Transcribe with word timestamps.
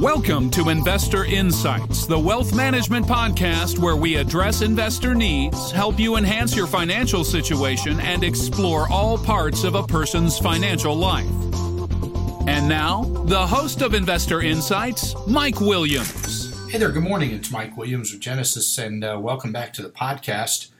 Welcome 0.00 0.50
to 0.50 0.70
Investor 0.70 1.24
Insights, 1.24 2.06
the 2.06 2.18
wealth 2.18 2.52
management 2.52 3.06
podcast 3.06 3.78
where 3.78 3.94
we 3.94 4.16
address 4.16 4.62
investor 4.62 5.14
needs, 5.14 5.70
help 5.70 6.00
you 6.00 6.16
enhance 6.16 6.56
your 6.56 6.66
financial 6.66 7.22
situation, 7.22 8.00
and 8.00 8.24
explore 8.24 8.90
all 8.90 9.16
parts 9.16 9.62
of 9.62 9.76
a 9.76 9.84
person's 9.84 10.36
financial 10.36 10.96
life. 10.96 11.30
And 12.48 12.68
now, 12.68 13.04
the 13.26 13.46
host 13.46 13.82
of 13.82 13.94
Investor 13.94 14.40
Insights, 14.40 15.14
Mike 15.28 15.60
Williams. 15.60 16.52
Hey 16.70 16.78
there, 16.78 16.90
good 16.90 17.04
morning. 17.04 17.30
It's 17.30 17.52
Mike 17.52 17.76
Williams 17.76 18.12
of 18.12 18.18
Genesis, 18.18 18.78
and 18.78 19.04
uh, 19.04 19.16
welcome 19.20 19.52
back 19.52 19.72
to 19.74 19.82
the 19.82 19.90
podcast. 19.90 20.70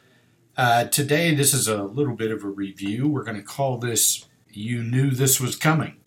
Uh, 0.58 0.82
today, 0.86 1.32
this 1.32 1.54
is 1.54 1.68
a 1.68 1.84
little 1.84 2.16
bit 2.16 2.32
of 2.32 2.42
a 2.42 2.48
review. 2.48 3.06
We're 3.06 3.22
going 3.22 3.36
to 3.36 3.44
call 3.44 3.78
this 3.78 4.26
You 4.50 4.82
Knew 4.82 5.12
This 5.12 5.40
Was 5.40 5.54
Coming. 5.54 5.98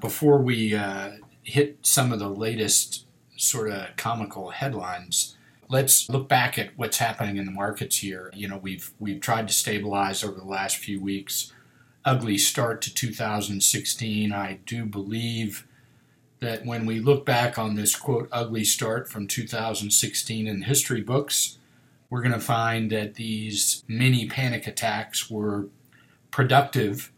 Before 0.00 0.38
we 0.38 0.72
uh, 0.72 1.14
hit 1.42 1.78
some 1.82 2.12
of 2.12 2.20
the 2.20 2.28
latest 2.28 3.06
sort 3.36 3.72
of 3.72 3.96
comical 3.96 4.50
headlines. 4.50 5.36
Let's 5.68 6.08
look 6.08 6.28
back 6.28 6.56
at 6.60 6.78
what's 6.78 6.98
happening 6.98 7.38
in 7.38 7.44
the 7.44 7.50
markets 7.50 7.98
here. 7.98 8.30
You 8.34 8.46
know, 8.46 8.58
we've 8.58 8.92
we've 9.00 9.20
tried 9.20 9.48
to 9.48 9.54
stabilize 9.54 10.22
over 10.22 10.38
the 10.38 10.46
last 10.46 10.76
few 10.76 11.00
weeks. 11.00 11.52
Ugly 12.04 12.38
start 12.38 12.80
to 12.82 12.94
2016. 12.94 14.32
I 14.32 14.60
do 14.64 14.86
believe 14.86 15.66
that 16.38 16.64
when 16.64 16.86
we 16.86 17.00
look 17.00 17.26
back 17.26 17.58
on 17.58 17.74
this 17.74 17.96
quote 17.96 18.28
ugly 18.30 18.62
start 18.62 19.08
from 19.08 19.26
2016 19.26 20.46
in 20.46 20.62
history 20.62 21.00
books, 21.00 21.58
we're 22.10 22.22
going 22.22 22.32
to 22.32 22.40
find 22.40 22.90
that 22.90 23.14
these 23.14 23.84
mini 23.86 24.26
panic 24.26 24.66
attacks 24.66 25.30
were 25.30 25.68
productive 26.30 27.12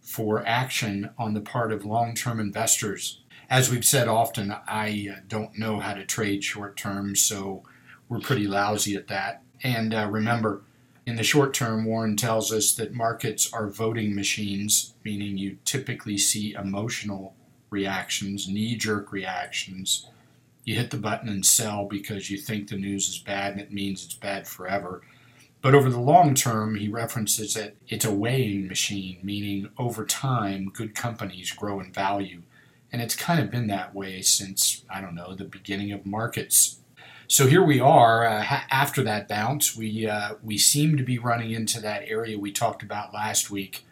for 0.00 0.46
action 0.46 1.10
on 1.18 1.34
the 1.34 1.40
part 1.40 1.72
of 1.72 1.84
long-term 1.84 2.38
investors 2.38 3.20
as 3.48 3.70
we've 3.70 3.84
said 3.84 4.08
often, 4.08 4.54
I 4.66 5.08
uh, 5.12 5.20
don't 5.28 5.56
know 5.58 5.78
how 5.78 5.94
to 5.94 6.04
trade 6.04 6.42
short 6.42 6.76
term, 6.76 7.14
so 7.14 7.62
we're 8.08 8.20
pretty 8.20 8.46
lousy 8.46 8.96
at 8.96 9.08
that. 9.08 9.42
And 9.62 9.94
uh, 9.94 10.08
remember, 10.10 10.62
in 11.06 11.16
the 11.16 11.22
short 11.22 11.54
term, 11.54 11.84
Warren 11.84 12.16
tells 12.16 12.52
us 12.52 12.74
that 12.74 12.94
markets 12.94 13.52
are 13.52 13.68
voting 13.68 14.14
machines, 14.14 14.94
meaning 15.04 15.38
you 15.38 15.58
typically 15.64 16.18
see 16.18 16.54
emotional 16.54 17.34
reactions, 17.70 18.48
knee 18.48 18.76
jerk 18.76 19.12
reactions. 19.12 20.08
You 20.66 20.74
hit 20.74 20.90
the 20.90 20.98
button 20.98 21.30
and 21.30 21.46
sell 21.46 21.86
because 21.86 22.30
you 22.30 22.36
think 22.36 22.68
the 22.68 22.76
news 22.76 23.08
is 23.08 23.18
bad 23.18 23.52
and 23.52 23.60
it 23.62 23.72
means 23.72 24.04
it's 24.04 24.14
bad 24.14 24.46
forever. 24.46 25.00
But 25.62 25.74
over 25.74 25.88
the 25.88 25.98
long 25.98 26.34
term, 26.34 26.74
he 26.74 26.88
references 26.88 27.54
that 27.54 27.76
it's 27.88 28.04
a 28.04 28.12
weighing 28.12 28.68
machine, 28.68 29.18
meaning 29.22 29.70
over 29.78 30.04
time, 30.04 30.68
good 30.68 30.94
companies 30.94 31.50
grow 31.52 31.80
in 31.80 31.90
value 31.90 32.42
and 32.92 33.02
it's 33.02 33.16
kind 33.16 33.40
of 33.40 33.50
been 33.50 33.66
that 33.66 33.94
way 33.94 34.22
since, 34.22 34.84
I 34.88 35.00
don't 35.00 35.14
know, 35.14 35.34
the 35.34 35.44
beginning 35.44 35.92
of 35.92 36.06
markets. 36.06 36.78
So 37.28 37.46
here 37.46 37.62
we 37.62 37.80
are 37.80 38.24
uh, 38.24 38.42
ha- 38.42 38.66
after 38.70 39.02
that 39.02 39.28
bounce. 39.28 39.76
We, 39.76 40.06
uh, 40.06 40.36
we 40.42 40.56
seem 40.58 40.96
to 40.96 41.02
be 41.02 41.18
running 41.18 41.50
into 41.50 41.80
that 41.80 42.04
area 42.06 42.38
we 42.38 42.52
talked 42.52 42.82
about 42.82 43.12
last 43.12 43.50
week 43.50 43.84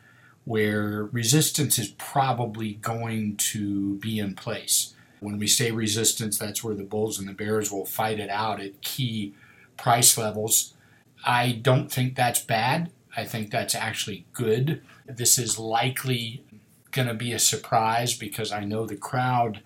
where 0.45 1.05
resistance 1.07 1.79
is 1.79 1.89
probably 1.99 2.75
going 2.75 3.37
to 3.37 3.97
be 3.97 4.19
in 4.19 4.35
place. 4.35 4.95
When 5.25 5.39
we 5.39 5.47
say 5.47 5.71
resistance, 5.71 6.37
that's 6.37 6.63
where 6.63 6.75
the 6.75 6.83
bulls 6.83 7.19
and 7.19 7.27
the 7.27 7.33
bears 7.33 7.73
will 7.73 7.87
fight 7.87 8.21
it 8.21 8.29
out 8.29 8.61
at 8.61 8.83
key 8.83 9.33
price 9.79 10.19
levels. 10.19 10.75
I 11.25 11.53
don't 11.53 11.91
think 11.91 12.15
that's 12.15 12.41
bad. 12.41 12.91
I 13.17 13.25
think 13.25 13.51
that's 13.51 13.75
actually 13.75 14.27
good. 14.35 14.83
This 15.07 15.39
is 15.39 15.59
likely 15.59 16.45
going 16.91 17.09
to 17.09 17.15
be 17.15 17.33
a 17.33 17.39
surprise 17.39 18.13
because 18.13 18.53
I 18.53 18.67
know 18.67 18.85
the 18.85 18.97
crowd 18.97 19.63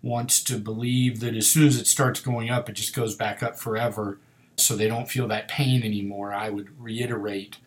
wants 0.00 0.42
to 0.44 0.56
believe 0.58 1.20
that 1.20 1.36
as 1.36 1.48
soon 1.48 1.68
as 1.68 1.78
it 1.78 1.86
starts 1.86 2.20
going 2.20 2.48
up, 2.48 2.70
it 2.70 2.72
just 2.72 2.96
goes 2.96 3.14
back 3.14 3.42
up 3.42 3.58
forever 3.58 4.18
so 4.56 4.74
they 4.74 4.88
don't 4.88 5.10
feel 5.10 5.28
that 5.28 5.48
pain 5.48 5.82
anymore. 5.82 6.32
I 6.32 6.48
would 6.48 6.80
reiterate 6.80 7.58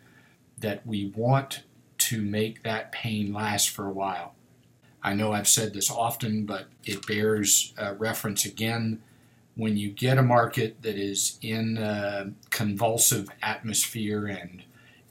that 0.58 0.84
we 0.84 1.12
want 1.14 1.62
to 1.98 2.20
make 2.20 2.64
that 2.64 2.90
pain 2.90 3.32
last 3.32 3.70
for 3.70 3.86
a 3.86 3.92
while. 3.92 4.34
I 5.02 5.14
know 5.14 5.32
I've 5.32 5.48
said 5.48 5.72
this 5.72 5.90
often, 5.90 6.44
but 6.44 6.66
it 6.84 7.06
bears 7.06 7.72
uh, 7.78 7.94
reference 7.98 8.44
again. 8.44 9.00
When 9.54 9.76
you 9.76 9.90
get 9.90 10.18
a 10.18 10.22
market 10.22 10.82
that 10.82 10.96
is 10.96 11.38
in 11.42 11.78
a 11.78 12.30
convulsive 12.50 13.28
atmosphere 13.42 14.26
and 14.26 14.62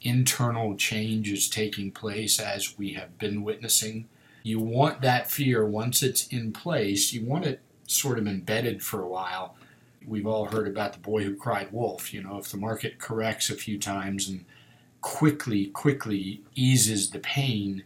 internal 0.01 0.75
change 0.75 1.31
is 1.31 1.49
taking 1.49 1.91
place 1.91 2.39
as 2.39 2.77
we 2.77 2.93
have 2.93 3.17
been 3.17 3.43
witnessing. 3.43 4.07
You 4.43 4.59
want 4.59 5.01
that 5.01 5.29
fear, 5.29 5.65
once 5.65 6.01
it's 6.01 6.27
in 6.27 6.53
place, 6.53 7.11
you 7.11 7.25
want 7.25 7.45
it 7.45 7.61
sort 7.87 8.17
of 8.17 8.27
embedded 8.27 8.81
for 8.83 9.01
a 9.01 9.07
while. 9.07 9.55
We've 10.05 10.27
all 10.27 10.45
heard 10.45 10.67
about 10.67 10.93
the 10.93 10.99
boy 10.99 11.23
who 11.23 11.35
cried 11.35 11.71
wolf. 11.71 12.13
You 12.13 12.23
know, 12.23 12.37
if 12.37 12.49
the 12.49 12.57
market 12.57 12.99
corrects 12.99 13.49
a 13.49 13.55
few 13.55 13.77
times 13.77 14.29
and 14.29 14.45
quickly, 15.01 15.67
quickly 15.67 16.41
eases 16.55 17.09
the 17.09 17.19
pain, 17.19 17.83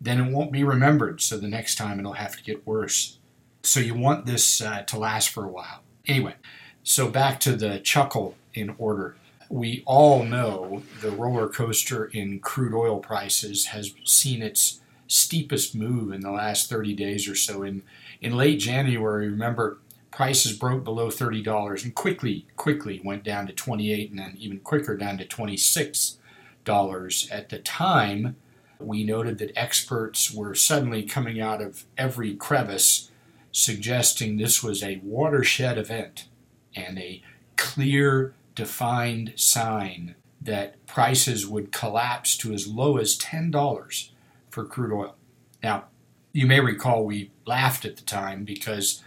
then 0.00 0.20
it 0.20 0.32
won't 0.32 0.52
be 0.52 0.64
remembered. 0.64 1.20
So 1.20 1.38
the 1.38 1.48
next 1.48 1.76
time 1.76 1.98
it'll 1.98 2.14
have 2.14 2.36
to 2.36 2.42
get 2.44 2.66
worse. 2.66 3.18
So 3.62 3.80
you 3.80 3.94
want 3.94 4.26
this 4.26 4.60
uh, 4.60 4.82
to 4.82 4.98
last 4.98 5.30
for 5.30 5.44
a 5.44 5.48
while. 5.50 5.82
Anyway, 6.06 6.34
so 6.82 7.08
back 7.08 7.40
to 7.40 7.56
the 7.56 7.80
chuckle 7.80 8.36
in 8.54 8.74
order 8.78 9.16
we 9.48 9.82
all 9.86 10.24
know 10.24 10.82
the 11.00 11.10
roller 11.10 11.48
coaster 11.48 12.06
in 12.06 12.40
crude 12.40 12.74
oil 12.74 12.98
prices 12.98 13.66
has 13.66 13.94
seen 14.04 14.42
its 14.42 14.80
steepest 15.06 15.74
move 15.74 16.12
in 16.12 16.20
the 16.20 16.30
last 16.30 16.68
30 16.68 16.94
days 16.94 17.28
or 17.28 17.34
so. 17.34 17.62
In 17.62 17.82
in 18.20 18.36
late 18.36 18.58
January, 18.58 19.28
remember 19.28 19.78
prices 20.10 20.56
broke 20.56 20.82
below 20.82 21.08
$30 21.08 21.84
and 21.84 21.94
quickly 21.94 22.46
quickly 22.56 23.00
went 23.04 23.22
down 23.22 23.46
to 23.46 23.52
28 23.52 24.10
and 24.10 24.18
then 24.18 24.34
even 24.38 24.58
quicker 24.60 24.96
down 24.96 25.18
to 25.18 25.24
26 25.24 26.18
dollars 26.64 27.28
at 27.30 27.50
the 27.50 27.58
time 27.58 28.34
we 28.78 29.04
noted 29.04 29.38
that 29.38 29.56
experts 29.56 30.32
were 30.32 30.54
suddenly 30.54 31.02
coming 31.02 31.40
out 31.40 31.62
of 31.62 31.84
every 31.96 32.34
crevice 32.34 33.10
suggesting 33.52 34.36
this 34.36 34.62
was 34.62 34.82
a 34.82 35.00
watershed 35.02 35.78
event 35.78 36.28
and 36.74 36.98
a 36.98 37.22
clear 37.56 38.34
defined 38.54 39.32
sign 39.36 40.14
that 40.40 40.84
prices 40.86 41.46
would 41.46 41.72
collapse 41.72 42.36
to 42.36 42.52
as 42.52 42.68
low 42.68 42.98
as 42.98 43.18
$10 43.18 44.10
for 44.50 44.64
crude 44.64 44.92
oil. 44.92 45.16
Now, 45.62 45.84
you 46.32 46.46
may 46.46 46.60
recall 46.60 47.04
we 47.04 47.30
laughed 47.46 47.84
at 47.86 47.96
the 47.96 48.02
time 48.02 48.44
because 48.44 49.02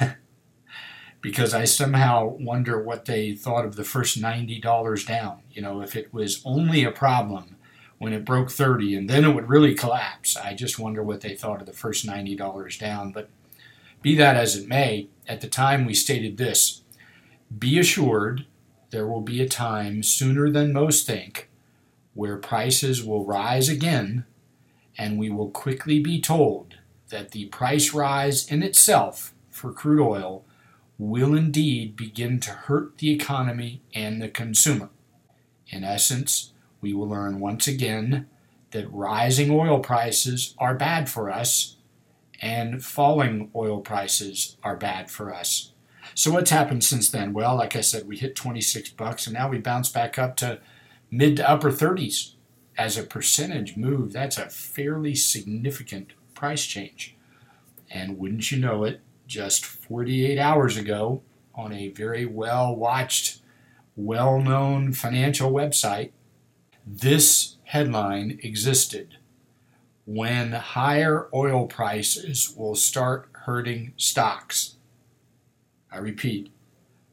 because 1.20 1.52
I 1.52 1.64
somehow 1.64 2.36
wonder 2.38 2.80
what 2.80 3.06
they 3.06 3.34
thought 3.34 3.64
of 3.64 3.74
the 3.74 3.84
first 3.84 4.20
$90 4.20 5.06
down. 5.06 5.42
You 5.50 5.62
know, 5.62 5.80
if 5.80 5.96
it 5.96 6.14
was 6.14 6.40
only 6.44 6.84
a 6.84 6.92
problem 6.92 7.56
when 7.98 8.12
it 8.12 8.24
broke 8.24 8.50
30 8.50 8.94
and 8.96 9.10
then 9.10 9.24
it 9.24 9.34
would 9.34 9.48
really 9.48 9.74
collapse. 9.74 10.36
I 10.36 10.54
just 10.54 10.78
wonder 10.78 11.02
what 11.02 11.20
they 11.20 11.34
thought 11.34 11.60
of 11.60 11.66
the 11.66 11.72
first 11.72 12.06
$90 12.06 12.78
down, 12.78 13.12
but 13.12 13.28
be 14.02 14.14
that 14.16 14.36
as 14.36 14.56
it 14.56 14.68
may, 14.68 15.08
at 15.26 15.40
the 15.40 15.48
time 15.48 15.84
we 15.84 15.94
stated 15.94 16.36
this, 16.36 16.82
be 17.56 17.78
assured 17.78 18.46
there 18.90 19.06
will 19.06 19.20
be 19.20 19.42
a 19.42 19.48
time 19.48 20.02
sooner 20.02 20.50
than 20.50 20.72
most 20.72 21.06
think 21.06 21.50
where 22.14 22.36
prices 22.36 23.04
will 23.04 23.24
rise 23.24 23.68
again, 23.68 24.24
and 24.96 25.18
we 25.18 25.30
will 25.30 25.50
quickly 25.50 26.00
be 26.00 26.20
told 26.20 26.74
that 27.10 27.30
the 27.30 27.46
price 27.46 27.94
rise 27.94 28.50
in 28.50 28.62
itself 28.62 29.34
for 29.50 29.72
crude 29.72 30.04
oil 30.04 30.44
will 30.98 31.34
indeed 31.34 31.96
begin 31.96 32.40
to 32.40 32.50
hurt 32.50 32.98
the 32.98 33.10
economy 33.10 33.82
and 33.94 34.20
the 34.20 34.28
consumer. 34.28 34.90
In 35.68 35.84
essence, 35.84 36.52
we 36.80 36.92
will 36.92 37.08
learn 37.08 37.40
once 37.40 37.66
again 37.66 38.26
that 38.70 38.92
rising 38.92 39.50
oil 39.50 39.80
prices 39.80 40.54
are 40.58 40.74
bad 40.74 41.08
for 41.08 41.30
us 41.30 41.76
and 42.40 42.84
falling 42.84 43.50
oil 43.54 43.80
prices 43.80 44.56
are 44.62 44.76
bad 44.76 45.10
for 45.10 45.34
us. 45.34 45.72
So 46.14 46.32
what's 46.32 46.50
happened 46.50 46.84
since 46.84 47.10
then? 47.10 47.32
Well, 47.32 47.56
like 47.56 47.76
I 47.76 47.80
said, 47.80 48.06
we 48.06 48.16
hit 48.16 48.36
26 48.36 48.90
bucks 48.90 49.26
and 49.26 49.34
now 49.34 49.48
we 49.48 49.58
bounce 49.58 49.88
back 49.88 50.18
up 50.18 50.36
to 50.36 50.60
mid 51.10 51.36
to 51.36 51.48
upper 51.48 51.70
30s. 51.70 52.34
As 52.76 52.96
a 52.96 53.02
percentage 53.02 53.76
move, 53.76 54.12
that's 54.12 54.38
a 54.38 54.48
fairly 54.48 55.14
significant 55.16 56.12
price 56.34 56.64
change. 56.64 57.16
And 57.90 58.18
wouldn't 58.18 58.52
you 58.52 58.58
know 58.58 58.84
it, 58.84 59.00
just 59.26 59.64
48 59.64 60.38
hours 60.38 60.76
ago 60.76 61.22
on 61.54 61.72
a 61.72 61.88
very 61.88 62.24
well 62.24 62.74
watched, 62.74 63.40
well 63.96 64.40
known 64.40 64.92
financial 64.92 65.50
website, 65.50 66.12
this 66.90 67.56
headline 67.64 68.40
existed 68.42 69.18
when 70.06 70.52
higher 70.52 71.28
oil 71.34 71.66
prices 71.66 72.54
will 72.56 72.74
start 72.74 73.28
hurting 73.44 73.92
stocks. 73.98 74.76
I 75.92 75.98
repeat, 75.98 76.50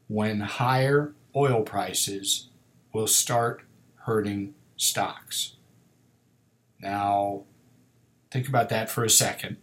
when 0.08 0.40
higher 0.40 1.12
oil 1.34 1.62
prices 1.62 2.48
will 2.92 3.06
start 3.06 3.62
hurting 4.06 4.54
stocks. 4.76 5.56
Now, 6.80 7.42
think 8.30 8.48
about 8.48 8.70
that 8.70 8.88
for 8.88 9.04
a 9.04 9.10
second. 9.10 9.58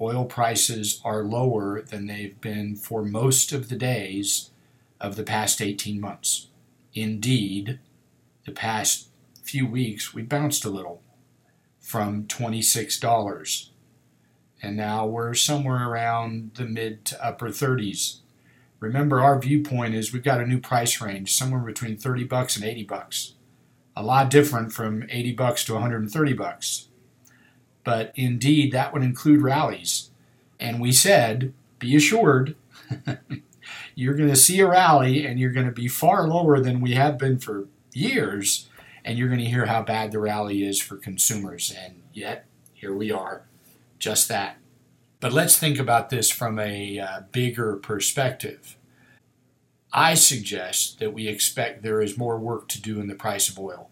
Oil 0.00 0.24
prices 0.24 1.00
are 1.04 1.22
lower 1.22 1.80
than 1.80 2.06
they've 2.06 2.40
been 2.40 2.74
for 2.74 3.04
most 3.04 3.52
of 3.52 3.68
the 3.68 3.76
days 3.76 4.50
of 5.00 5.14
the 5.14 5.22
past 5.22 5.62
18 5.62 6.00
months. 6.00 6.48
Indeed, 6.92 7.78
the 8.44 8.52
past 8.52 9.08
few 9.42 9.66
weeks 9.66 10.14
we 10.14 10.22
bounced 10.22 10.64
a 10.64 10.70
little 10.70 11.02
from 11.80 12.24
$26 12.24 13.70
and 14.62 14.76
now 14.76 15.04
we're 15.04 15.34
somewhere 15.34 15.88
around 15.88 16.52
the 16.54 16.64
mid 16.64 17.04
to 17.06 17.24
upper 17.24 17.48
30s. 17.48 18.20
Remember, 18.78 19.20
our 19.20 19.38
viewpoint 19.38 19.94
is 19.94 20.12
we've 20.12 20.22
got 20.22 20.40
a 20.40 20.46
new 20.46 20.60
price 20.60 21.00
range 21.00 21.34
somewhere 21.34 21.60
between 21.60 21.96
30 21.96 22.24
bucks 22.24 22.56
and 22.56 22.64
80 22.64 22.84
bucks. 22.84 23.34
A 23.96 24.02
lot 24.02 24.30
different 24.30 24.72
from 24.72 25.04
80 25.10 25.32
bucks 25.32 25.64
to 25.64 25.74
130 25.74 26.32
bucks. 26.32 26.88
But 27.84 28.12
indeed, 28.14 28.72
that 28.72 28.92
would 28.92 29.02
include 29.02 29.42
rallies. 29.42 30.10
And 30.60 30.80
we 30.80 30.92
said, 30.92 31.52
be 31.80 31.96
assured, 31.96 32.54
you're 33.94 34.14
going 34.14 34.28
to 34.28 34.36
see 34.36 34.60
a 34.60 34.68
rally 34.68 35.26
and 35.26 35.40
you're 35.40 35.52
going 35.52 35.66
to 35.66 35.72
be 35.72 35.88
far 35.88 36.28
lower 36.28 36.60
than 36.60 36.80
we 36.80 36.92
have 36.92 37.18
been 37.18 37.38
for 37.38 37.66
years. 37.92 38.68
And 39.04 39.18
you're 39.18 39.28
going 39.28 39.40
to 39.40 39.46
hear 39.46 39.66
how 39.66 39.82
bad 39.82 40.12
the 40.12 40.20
rally 40.20 40.64
is 40.64 40.80
for 40.80 40.96
consumers. 40.96 41.74
And 41.76 42.02
yet, 42.12 42.46
here 42.72 42.94
we 42.94 43.10
are 43.10 43.46
just 43.98 44.28
that. 44.28 44.56
But 45.20 45.32
let's 45.32 45.56
think 45.56 45.78
about 45.78 46.10
this 46.10 46.30
from 46.30 46.58
a 46.58 46.98
uh, 46.98 47.20
bigger 47.30 47.76
perspective. 47.76 48.76
I 49.92 50.14
suggest 50.14 50.98
that 50.98 51.12
we 51.12 51.28
expect 51.28 51.82
there 51.82 52.02
is 52.02 52.18
more 52.18 52.38
work 52.38 52.66
to 52.68 52.82
do 52.82 53.00
in 53.00 53.06
the 53.06 53.14
price 53.14 53.48
of 53.48 53.58
oil, 53.58 53.90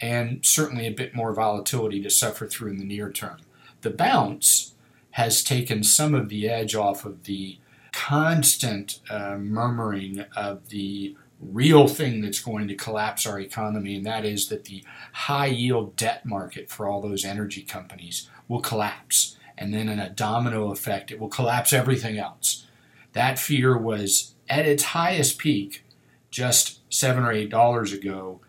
and 0.00 0.44
certainly 0.44 0.86
a 0.86 0.92
bit 0.92 1.14
more 1.14 1.34
volatility 1.34 2.00
to 2.02 2.10
suffer 2.10 2.46
through 2.46 2.70
in 2.70 2.78
the 2.78 2.84
near 2.84 3.10
term. 3.10 3.38
The 3.82 3.90
bounce 3.90 4.74
has 5.12 5.44
taken 5.44 5.82
some 5.82 6.14
of 6.14 6.28
the 6.28 6.48
edge 6.48 6.74
off 6.74 7.04
of 7.04 7.24
the 7.24 7.58
constant 7.92 9.00
uh, 9.10 9.36
murmuring 9.36 10.20
of 10.34 10.70
the 10.70 11.16
real 11.52 11.88
thing 11.88 12.20
that's 12.20 12.40
going 12.40 12.68
to 12.68 12.74
collapse 12.74 13.26
our 13.26 13.40
economy, 13.40 13.96
and 13.96 14.06
that 14.06 14.24
is 14.24 14.48
that 14.48 14.64
the 14.64 14.84
high 15.12 15.46
yield 15.46 15.96
debt 15.96 16.24
market 16.24 16.70
for 16.70 16.88
all 16.88 17.00
those 17.00 17.24
energy 17.24 17.62
companies 17.62 18.28
will 18.48 18.60
collapse. 18.60 19.36
And 19.56 19.72
then, 19.72 19.88
in 19.88 19.98
a 19.98 20.10
domino 20.10 20.70
effect, 20.72 21.10
it 21.10 21.20
will 21.20 21.28
collapse 21.28 21.72
everything 21.72 22.18
else. 22.18 22.66
That 23.12 23.38
fear 23.38 23.78
was 23.78 24.34
at 24.48 24.66
its 24.66 24.82
highest 24.84 25.38
peak 25.38 25.84
just 26.30 26.80
seven 26.92 27.24
or 27.24 27.32
eight 27.32 27.50
dollars 27.50 27.92
ago 27.92 28.40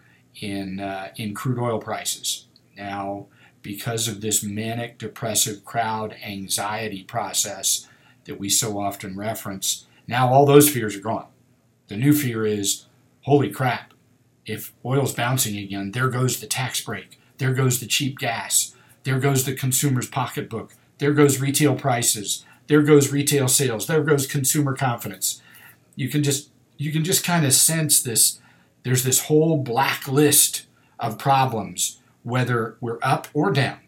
in, 0.41 0.79
uh, 0.79 1.09
in 1.15 1.33
crude 1.35 1.59
oil 1.59 1.79
prices. 1.79 2.47
Now, 2.75 3.27
because 3.61 4.07
of 4.07 4.21
this 4.21 4.43
manic 4.43 4.97
depressive 4.97 5.63
crowd 5.63 6.15
anxiety 6.23 7.03
process 7.03 7.87
that 8.25 8.39
we 8.39 8.49
so 8.49 8.79
often 8.79 9.15
reference, 9.15 9.85
now 10.07 10.31
all 10.31 10.45
those 10.45 10.69
fears 10.69 10.95
are 10.95 11.01
gone. 11.01 11.27
The 11.87 11.97
new 11.97 12.13
fear 12.13 12.45
is 12.45 12.85
holy 13.21 13.49
crap, 13.49 13.93
if 14.45 14.73
oil's 14.85 15.13
bouncing 15.13 15.57
again, 15.57 15.91
there 15.91 16.09
goes 16.09 16.39
the 16.39 16.47
tax 16.47 16.81
break, 16.81 17.19
there 17.37 17.53
goes 17.53 17.79
the 17.79 17.87
cheap 17.87 18.19
gas, 18.19 18.75
there 19.05 19.19
goes 19.19 19.45
the 19.45 19.53
consumer's 19.53 20.09
pocketbook. 20.09 20.73
There 20.97 21.13
goes 21.13 21.39
retail 21.39 21.75
prices. 21.75 22.43
There 22.67 22.81
goes 22.81 23.11
retail 23.11 23.47
sales. 23.47 23.85
There 23.85 24.03
goes 24.03 24.25
consumer 24.25 24.75
confidence. 24.75 25.41
You 25.95 26.09
can 26.09 26.23
just 26.23 26.49
you 26.77 26.91
can 26.91 27.03
just 27.03 27.23
kind 27.23 27.45
of 27.45 27.53
sense 27.53 28.01
this. 28.01 28.39
There's 28.83 29.03
this 29.03 29.25
whole 29.25 29.57
black 29.57 30.07
list 30.07 30.65
of 30.99 31.19
problems, 31.19 31.99
whether 32.23 32.77
we're 32.81 32.99
up 33.01 33.27
or 33.33 33.51
down. 33.51 33.79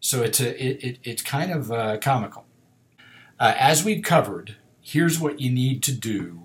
So 0.00 0.22
it's 0.22 0.40
a 0.40 0.64
it, 0.64 0.82
it 0.82 0.98
it's 1.04 1.22
kind 1.22 1.52
of 1.52 1.70
uh, 1.70 1.98
comical. 1.98 2.46
Uh, 3.38 3.54
as 3.58 3.84
we've 3.84 4.02
covered, 4.02 4.56
here's 4.80 5.20
what 5.20 5.40
you 5.40 5.50
need 5.50 5.82
to 5.82 5.92
do 5.92 6.43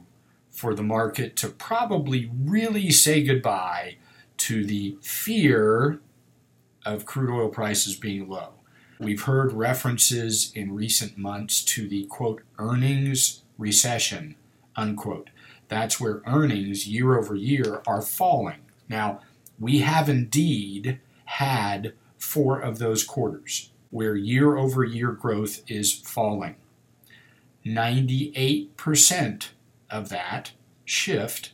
for 0.60 0.76
the 0.76 0.84
market 0.84 1.38
to 1.38 1.48
probably 1.48 2.30
really 2.44 2.92
say 2.92 3.24
goodbye 3.24 3.96
to 4.36 4.66
the 4.66 4.98
fear 5.02 6.02
of 6.86 7.06
crude 7.06 7.34
oil 7.34 7.48
prices 7.48 7.96
being 7.96 8.28
low. 8.28 8.50
We've 9.00 9.24
heard 9.24 9.54
references 9.54 10.52
in 10.54 10.76
recent 10.76 11.18
months 11.18 11.64
to 11.64 11.88
the 11.88 12.04
quote 12.08 12.42
earnings 12.58 13.44
recession 13.58 14.36
unquote. 14.76 15.30
That's 15.70 15.98
where 15.98 16.22
earnings 16.26 16.86
year 16.86 17.18
over 17.18 17.36
year 17.36 17.82
are 17.88 18.02
falling. 18.02 18.60
Now, 18.90 19.22
we 19.58 19.80
have 19.80 20.10
indeed 20.10 21.00
had 21.24 21.94
four 22.18 22.60
of 22.60 22.80
those 22.80 23.06
quarters 23.06 23.72
where 23.92 24.18
year 24.18 24.58
over 24.58 24.84
year 24.84 25.14
growth 25.14 25.62
is 25.70 25.94
falling. 25.94 26.58
98% 27.66 29.48
of 29.90 30.10
that 30.10 30.52
shift 30.86 31.54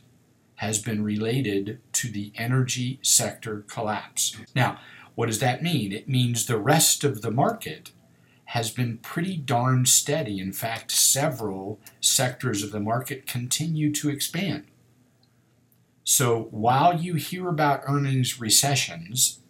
has 0.56 0.80
been 0.80 1.04
related 1.04 1.80
to 1.92 2.08
the 2.08 2.32
energy 2.36 2.98
sector 3.02 3.64
collapse. 3.68 4.36
Now, 4.54 4.78
what 5.14 5.26
does 5.26 5.40
that 5.40 5.62
mean? 5.62 5.92
It 5.92 6.08
means 6.08 6.46
the 6.46 6.58
rest 6.58 7.04
of 7.04 7.22
the 7.22 7.30
market 7.30 7.92
has 8.46 8.70
been 8.70 8.98
pretty 8.98 9.36
darn 9.36 9.86
steady. 9.86 10.40
In 10.40 10.52
fact, 10.52 10.90
several 10.90 11.80
sectors 12.00 12.62
of 12.62 12.70
the 12.70 12.80
market 12.80 13.26
continue 13.26 13.92
to 13.94 14.08
expand. 14.08 14.64
So 16.04 16.48
while 16.52 16.96
you 16.96 17.14
hear 17.14 17.48
about 17.48 17.82
earnings 17.88 18.40
recessions, 18.40 19.40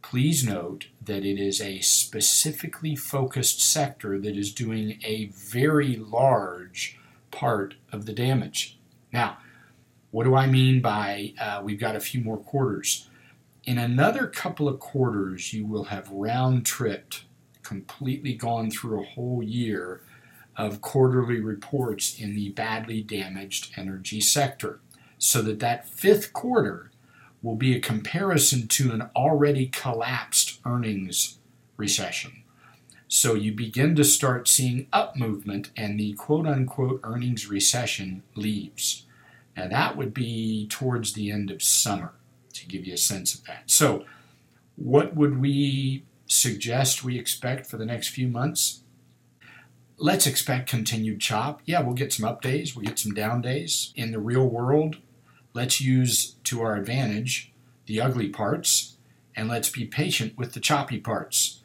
please 0.00 0.42
note 0.42 0.86
that 1.04 1.24
it 1.24 1.38
is 1.38 1.60
a 1.60 1.80
specifically 1.80 2.96
focused 2.96 3.60
sector 3.60 4.18
that 4.18 4.36
is 4.36 4.52
doing 4.52 4.98
a 5.04 5.26
very 5.26 5.96
large 5.96 6.98
part 7.30 7.74
of 7.92 8.06
the 8.06 8.12
damage. 8.12 8.78
Now, 9.12 9.38
what 10.10 10.24
do 10.24 10.34
I 10.34 10.46
mean 10.46 10.80
by 10.80 11.34
uh, 11.40 11.60
we've 11.62 11.80
got 11.80 11.96
a 11.96 12.00
few 12.00 12.20
more 12.20 12.38
quarters? 12.38 13.08
In 13.64 13.78
another 13.78 14.26
couple 14.26 14.68
of 14.68 14.80
quarters, 14.80 15.52
you 15.52 15.66
will 15.66 15.84
have 15.84 16.10
round 16.10 16.66
tripped, 16.66 17.24
completely 17.62 18.34
gone 18.34 18.70
through 18.70 19.00
a 19.00 19.06
whole 19.06 19.42
year 19.42 20.00
of 20.56 20.80
quarterly 20.80 21.40
reports 21.40 22.18
in 22.18 22.34
the 22.34 22.50
badly 22.50 23.02
damaged 23.02 23.72
energy 23.76 24.20
sector. 24.20 24.80
So 25.18 25.42
that 25.42 25.60
that 25.60 25.88
fifth 25.88 26.32
quarter 26.32 26.90
will 27.42 27.56
be 27.56 27.74
a 27.74 27.80
comparison 27.80 28.68
to 28.68 28.92
an 28.92 29.10
already 29.14 29.66
collapsed 29.66 30.60
earnings 30.64 31.38
recession. 31.76 32.39
So 33.12 33.34
you 33.34 33.50
begin 33.50 33.96
to 33.96 34.04
start 34.04 34.46
seeing 34.46 34.86
up 34.92 35.16
movement 35.16 35.70
and 35.76 35.98
the 35.98 36.12
quote 36.12 36.46
unquote 36.46 37.00
earnings 37.02 37.48
recession 37.48 38.22
leaves. 38.36 39.04
Now 39.56 39.66
that 39.66 39.96
would 39.96 40.14
be 40.14 40.68
towards 40.68 41.12
the 41.12 41.32
end 41.32 41.50
of 41.50 41.60
summer 41.60 42.12
to 42.52 42.68
give 42.68 42.86
you 42.86 42.94
a 42.94 42.96
sense 42.96 43.34
of 43.34 43.44
that. 43.46 43.64
So, 43.66 44.04
what 44.76 45.16
would 45.16 45.40
we 45.40 46.04
suggest 46.26 47.02
we 47.02 47.18
expect 47.18 47.66
for 47.66 47.78
the 47.78 47.84
next 47.84 48.10
few 48.10 48.28
months? 48.28 48.82
Let's 49.98 50.28
expect 50.28 50.70
continued 50.70 51.20
chop. 51.20 51.62
Yeah, 51.64 51.80
we'll 51.80 51.94
get 51.94 52.12
some 52.12 52.24
up 52.24 52.40
days, 52.40 52.76
we'll 52.76 52.86
get 52.86 53.00
some 53.00 53.12
down 53.12 53.42
days. 53.42 53.92
In 53.96 54.12
the 54.12 54.20
real 54.20 54.46
world, 54.46 54.98
let's 55.52 55.80
use 55.80 56.36
to 56.44 56.62
our 56.62 56.76
advantage 56.76 57.52
the 57.86 58.00
ugly 58.00 58.28
parts 58.28 58.98
and 59.34 59.48
let's 59.48 59.68
be 59.68 59.84
patient 59.84 60.38
with 60.38 60.52
the 60.52 60.60
choppy 60.60 61.00
parts 61.00 61.60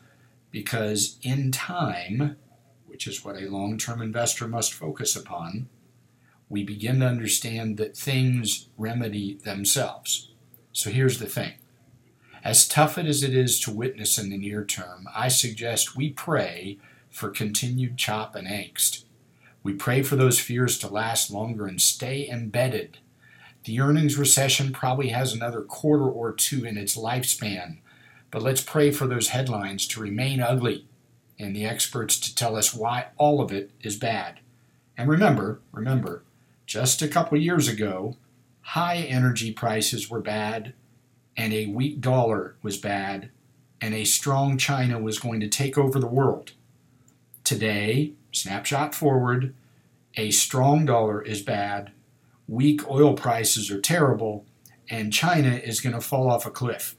because 0.56 1.18
in 1.22 1.52
time, 1.52 2.38
which 2.86 3.08
is 3.08 3.26
what 3.26 3.36
a 3.36 3.50
long 3.50 3.78
term 3.78 4.02
investor 4.02 4.48
must 4.48 4.74
focus 4.74 5.14
upon, 5.14 5.68
we 6.48 6.64
begin 6.64 7.02
to 7.02 7.06
understand 7.06 7.76
that 7.76 7.98
things 7.98 8.70
remedy 8.78 9.38
themselves. 9.44 10.32
So 10.72 10.90
here's 10.90 11.20
the 11.20 11.26
thing 11.26 11.56
as 12.42 12.70
tough 12.70 12.98
as 12.98 13.22
it 13.22 13.36
is 13.36 13.60
to 13.60 13.72
witness 13.72 14.18
in 14.18 14.30
the 14.30 14.38
near 14.38 14.64
term, 14.64 15.10
I 15.14 15.28
suggest 15.28 15.98
we 15.98 16.12
pray 16.12 16.80
for 17.10 17.32
continued 17.32 17.98
chop 17.98 18.34
and 18.34 18.48
angst. 18.48 19.04
We 19.62 19.74
pray 19.74 20.04
for 20.04 20.16
those 20.16 20.40
fears 20.40 20.78
to 20.80 20.88
last 20.88 21.30
longer 21.30 21.68
and 21.68 21.82
stay 21.82 22.30
embedded. 22.30 23.00
The 23.66 23.82
earnings 23.82 24.18
recession 24.18 24.72
probably 24.72 25.10
has 25.10 25.34
another 25.34 25.64
quarter 25.64 26.08
or 26.08 26.32
two 26.32 26.64
in 26.64 26.78
its 26.78 26.96
lifespan, 26.96 27.80
but 28.32 28.42
let's 28.42 28.62
pray 28.62 28.92
for 28.92 29.08
those 29.08 29.30
headlines 29.30 29.88
to 29.88 30.02
remain 30.02 30.42
ugly 30.42 30.88
and 31.40 31.56
the 31.56 31.66
experts 31.66 32.20
to 32.20 32.36
tell 32.36 32.56
us 32.56 32.74
why 32.74 33.08
all 33.18 33.42
of 33.42 33.52
it 33.52 33.72
is 33.82 33.98
bad. 33.98 34.40
And 34.98 35.10
remember, 35.10 35.62
remember, 35.72 36.24
just 36.66 37.02
a 37.02 37.08
couple 37.08 37.38
years 37.38 37.68
ago, 37.68 38.18
high 38.62 38.98
energy 38.98 39.52
prices 39.52 40.10
were 40.10 40.22
bad, 40.22 40.74
and 41.38 41.54
a 41.54 41.68
weak 41.68 42.00
dollar 42.02 42.56
was 42.62 42.78
bad, 42.78 43.30
and 43.82 43.94
a 43.94 44.06
strong 44.06 44.58
China 44.58 45.00
was 45.00 45.20
going 45.20 45.40
to 45.42 45.50
take 45.50 45.78
over 45.78 46.00
the 46.00 46.08
world. 46.08 46.54
Today, 47.44 48.14
snapshot 48.32 48.96
forward, 48.96 49.54
a 50.16 50.32
strong 50.32 50.86
dollar 50.86 51.22
is 51.22 51.42
bad, 51.42 51.92
weak 52.48 52.90
oil 52.90 53.14
prices 53.14 53.70
are 53.70 53.82
terrible, 53.82 54.46
and 54.90 55.14
China 55.14 55.56
is 55.56 55.82
going 55.82 55.94
to 55.94 56.02
fall 56.02 56.30
off 56.30 56.46
a 56.46 56.52
cliff. 56.52 56.96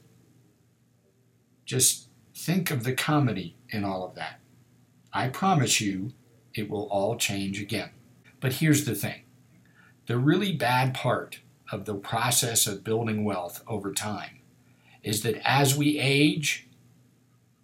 Just 1.67 2.07
think 2.33 2.71
of 2.71 2.85
the 2.85 2.93
comedy 2.93 3.55
in 3.69 3.83
all 3.83 4.05
of 4.05 4.15
that. 4.15 4.39
I 5.13 5.27
promise 5.27 5.81
you, 5.81 6.13
it 6.55 6.69
will 6.69 6.87
all 6.89 7.17
change 7.17 7.61
again. 7.61 7.89
But 8.39 8.53
here's 8.53 8.85
the 8.85 8.95
thing 8.95 9.23
the 10.07 10.17
really 10.17 10.53
bad 10.53 10.93
part 10.93 11.39
of 11.69 11.83
the 11.83 11.95
process 11.95 12.65
of 12.65 12.85
building 12.85 13.25
wealth 13.25 13.61
over 13.67 13.93
time 13.93 14.39
is 15.03 15.23
that 15.23 15.41
as 15.45 15.77
we 15.77 15.99
age, 15.99 16.67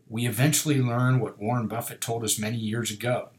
we 0.09 0.27
eventually 0.27 0.81
learn 0.81 1.21
what 1.21 1.39
Warren 1.39 1.67
Buffett 1.67 2.01
told 2.01 2.25
us 2.25 2.37
many 2.37 2.57
years 2.57 2.91
ago. 2.91 3.29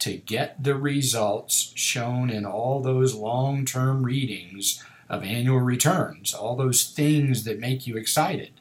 To 0.00 0.16
get 0.16 0.62
the 0.62 0.74
results 0.74 1.72
shown 1.76 2.28
in 2.28 2.44
all 2.44 2.82
those 2.82 3.14
long 3.14 3.64
term 3.64 4.02
readings 4.02 4.84
of 5.08 5.22
annual 5.22 5.60
returns, 5.60 6.34
all 6.34 6.56
those 6.56 6.84
things 6.84 7.44
that 7.44 7.58
make 7.58 7.86
you 7.86 7.96
excited, 7.96 8.60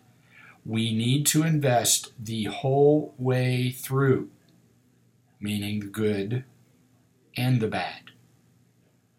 we 0.65 0.95
need 0.95 1.25
to 1.27 1.43
invest 1.43 2.13
the 2.17 2.45
whole 2.45 3.13
way 3.17 3.69
through, 3.71 4.29
meaning 5.39 5.79
the 5.79 5.87
good 5.87 6.45
and 7.35 7.59
the 7.59 7.67
bad. 7.67 8.11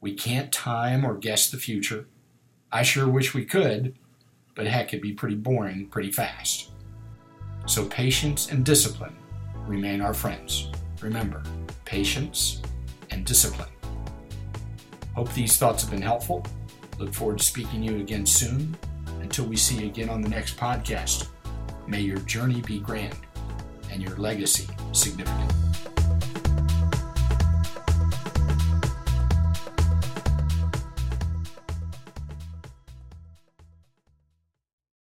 We 0.00 0.14
can't 0.14 0.52
time 0.52 1.04
or 1.04 1.14
guess 1.16 1.50
the 1.50 1.58
future. 1.58 2.06
I 2.72 2.82
sure 2.82 3.08
wish 3.08 3.34
we 3.34 3.44
could, 3.44 3.94
but 4.54 4.66
heck, 4.66 4.88
it'd 4.88 5.02
be 5.02 5.12
pretty 5.12 5.36
boring 5.36 5.88
pretty 5.88 6.12
fast. 6.12 6.70
So 7.66 7.86
patience 7.86 8.50
and 8.50 8.64
discipline 8.64 9.16
remain 9.66 10.00
our 10.00 10.14
friends. 10.14 10.70
Remember, 11.00 11.42
patience 11.84 12.62
and 13.10 13.24
discipline. 13.24 13.68
Hope 15.14 15.32
these 15.32 15.56
thoughts 15.56 15.82
have 15.82 15.90
been 15.90 16.02
helpful. 16.02 16.44
Look 16.98 17.12
forward 17.12 17.38
to 17.38 17.44
speaking 17.44 17.86
to 17.86 17.92
you 17.92 18.00
again 18.00 18.26
soon. 18.26 18.76
Until 19.20 19.46
we 19.46 19.56
see 19.56 19.80
you 19.80 19.86
again 19.86 20.08
on 20.10 20.20
the 20.20 20.28
next 20.28 20.56
podcast, 20.56 21.28
may 21.86 22.00
your 22.00 22.18
journey 22.18 22.60
be 22.62 22.78
grand 22.80 23.18
and 23.90 24.02
your 24.02 24.16
legacy 24.16 24.68
significant. 24.92 25.63